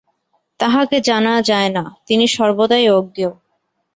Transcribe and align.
তাঁহাকে 0.59 0.97
জানা 1.01 1.33
যায় 1.41 1.69
না, 1.69 1.83
তিনি 2.07 2.25
সর্বদাই 2.27 2.85
অজ্ঞেয়। 2.89 3.33